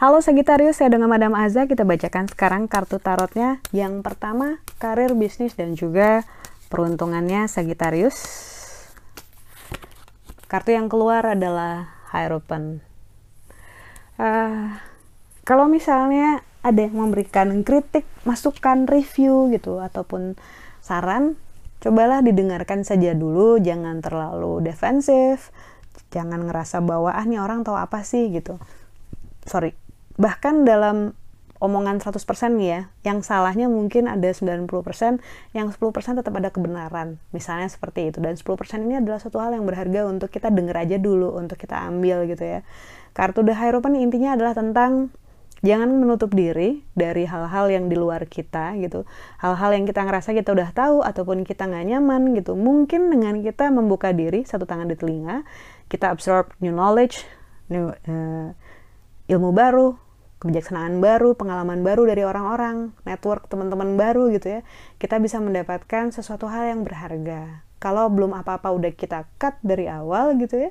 [0.00, 1.68] Halo Sagitarius, saya dengan Madam Aza.
[1.68, 3.60] Kita bacakan sekarang kartu tarotnya.
[3.68, 6.24] Yang pertama, karir, bisnis, dan juga
[6.72, 8.16] peruntungannya Sagitarius.
[10.48, 12.80] Kartu yang keluar adalah Hierophant.
[14.16, 14.72] Uh,
[15.44, 20.40] kalau misalnya ada yang memberikan kritik, masukan, review gitu, ataupun
[20.80, 21.36] saran,
[21.80, 25.50] cobalah didengarkan saja dulu, jangan terlalu defensif,
[26.12, 28.60] jangan ngerasa bahwa ah nih orang tahu apa sih gitu.
[29.48, 29.72] Sorry,
[30.20, 31.16] bahkan dalam
[31.60, 32.16] omongan 100%
[32.56, 35.20] nih ya, yang salahnya mungkin ada 90%,
[35.52, 37.20] yang 10% tetap ada kebenaran.
[37.36, 38.18] Misalnya seperti itu.
[38.18, 41.76] Dan 10% ini adalah suatu hal yang berharga untuk kita denger aja dulu, untuk kita
[41.84, 42.60] ambil gitu ya.
[43.12, 45.12] Kartu The Hierophant intinya adalah tentang
[45.60, 49.04] jangan menutup diri dari hal-hal yang di luar kita gitu.
[49.40, 52.56] Hal-hal yang kita ngerasa kita udah tahu ataupun kita nggak nyaman gitu.
[52.56, 55.44] Mungkin dengan kita membuka diri, satu tangan di telinga,
[55.92, 57.28] kita absorb new knowledge,
[57.68, 58.48] new, uh,
[59.28, 60.00] ilmu baru,
[60.40, 64.60] kebijaksanaan baru, pengalaman baru dari orang-orang, network teman-teman baru gitu ya,
[64.96, 67.62] kita bisa mendapatkan sesuatu hal yang berharga.
[67.80, 70.70] Kalau belum apa-apa udah kita cut dari awal gitu ya,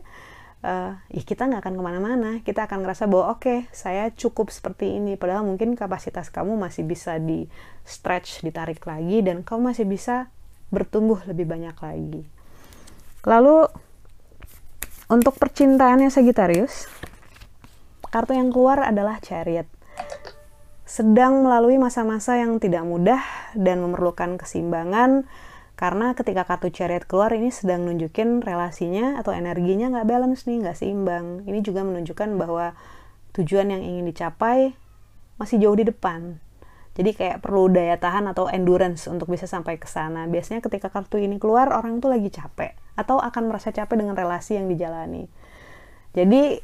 [0.64, 2.30] uh, ya kita nggak akan ke mana-mana.
[2.44, 5.16] Kita akan ngerasa bahwa oke, okay, saya cukup seperti ini.
[5.16, 7.48] Padahal mungkin kapasitas kamu masih bisa di
[7.88, 10.32] stretch, ditarik lagi, dan kamu masih bisa
[10.70, 12.22] bertumbuh lebih banyak lagi.
[13.26, 13.68] Lalu
[15.10, 16.86] untuk percintaannya Sagittarius,
[18.10, 19.70] Kartu yang keluar adalah Chariot.
[20.90, 23.22] Sedang melalui masa-masa yang tidak mudah
[23.54, 25.30] dan memerlukan keseimbangan
[25.80, 30.76] karena ketika kartu Chariot keluar ini sedang nunjukin relasinya atau energinya nggak balance nih, nggak
[30.76, 31.48] seimbang.
[31.48, 32.76] Ini juga menunjukkan bahwa
[33.40, 34.76] tujuan yang ingin dicapai
[35.40, 36.44] masih jauh di depan.
[37.00, 40.28] Jadi kayak perlu daya tahan atau endurance untuk bisa sampai ke sana.
[40.28, 44.60] Biasanya ketika kartu ini keluar, orang tuh lagi capek atau akan merasa capek dengan relasi
[44.60, 45.32] yang dijalani.
[46.12, 46.60] Jadi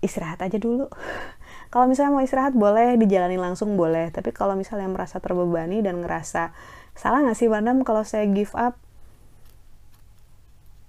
[0.00, 0.88] istirahat aja dulu
[1.72, 6.56] kalau misalnya mau istirahat boleh dijalani langsung boleh tapi kalau misalnya merasa terbebani dan ngerasa
[6.94, 8.78] salah nggak sih Bandam kalau saya give up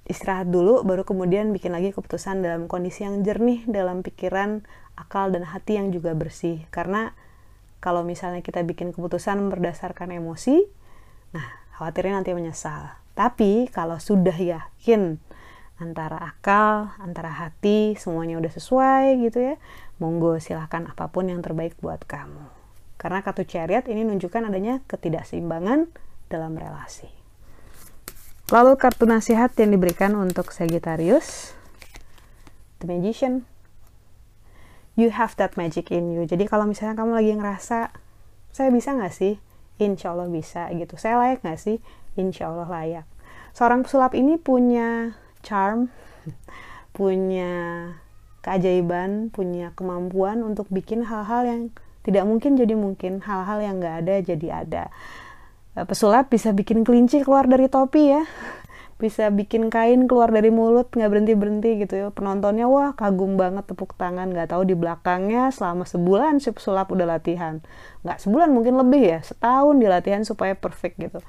[0.09, 4.65] istirahat dulu baru kemudian bikin lagi keputusan dalam kondisi yang jernih dalam pikiran
[4.99, 7.15] akal dan hati yang juga bersih karena
[7.81, 10.67] kalau misalnya kita bikin keputusan berdasarkan emosi
[11.31, 11.47] nah
[11.79, 15.19] khawatirnya nanti menyesal tapi kalau sudah yakin
[15.81, 19.55] antara akal, antara hati, semuanya udah sesuai gitu ya.
[19.97, 22.60] Monggo silahkan apa pun yang terbaik buat kamu.
[23.01, 25.89] Karena kartu chariot ini menunjukkan adanya ketidakseimbangan
[26.29, 27.09] dalam relasi.
[28.53, 31.57] Lalu kartu nasihat yang diberikan untuk Sagittarius,
[32.77, 33.49] The Magician.
[34.93, 36.29] You have that magic in you.
[36.29, 37.89] Jadi kalau misalnya kamu lagi ngerasa,
[38.53, 39.41] saya bisa nggak sih?
[39.81, 40.93] Insya Allah bisa gitu.
[41.01, 41.81] Saya layak nggak sih?
[42.13, 43.07] Insya Allah layak.
[43.57, 45.89] Seorang pesulap ini punya charm,
[46.97, 47.87] punya
[48.45, 51.61] keajaiban, punya kemampuan untuk bikin hal-hal yang
[52.01, 54.83] tidak mungkin jadi mungkin, hal-hal yang nggak ada jadi ada.
[55.77, 58.23] Eh, pesulap bisa bikin kelinci keluar dari topi ya,
[59.01, 62.07] bisa bikin kain keluar dari mulut nggak berhenti berhenti gitu ya.
[62.11, 67.07] Penontonnya wah kagum banget tepuk tangan, nggak tahu di belakangnya selama sebulan si pesulap udah
[67.07, 67.63] latihan,
[68.03, 71.19] nggak sebulan mungkin lebih ya, setahun di latihan supaya perfect gitu.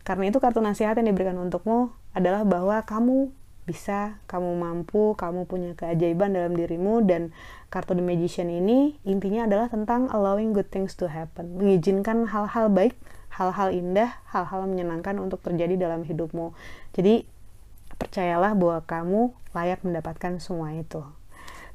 [0.00, 3.30] Karena itu kartu nasihat yang diberikan untukmu adalah bahwa kamu
[3.70, 7.30] bisa, kamu mampu, kamu punya keajaiban dalam dirimu dan
[7.70, 12.98] kartu The Magician ini intinya adalah tentang allowing good things to happen, mengizinkan hal-hal baik,
[13.30, 16.50] hal-hal indah, hal-hal menyenangkan untuk terjadi dalam hidupmu.
[16.98, 17.22] Jadi
[17.94, 19.20] percayalah bahwa kamu
[19.54, 21.06] layak mendapatkan semua itu.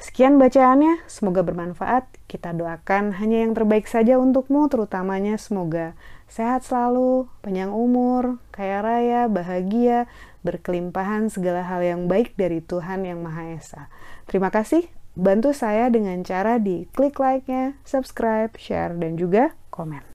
[0.05, 2.05] Sekian bacaannya, semoga bermanfaat.
[2.29, 5.97] Kita doakan hanya yang terbaik saja untukmu, terutamanya semoga
[6.29, 10.05] sehat selalu, panjang umur, kaya raya, bahagia,
[10.45, 13.89] berkelimpahan segala hal yang baik dari Tuhan Yang Maha Esa.
[14.29, 14.85] Terima kasih,
[15.17, 20.05] bantu saya dengan cara di klik like-nya, subscribe, share, dan juga komen.